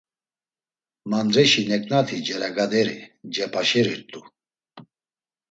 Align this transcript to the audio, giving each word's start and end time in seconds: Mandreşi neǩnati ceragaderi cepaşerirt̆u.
Mandreşi 1.09 1.61
neǩnati 1.69 2.17
ceragaderi 2.25 2.97
cepaşerirt̆u. 3.33 4.21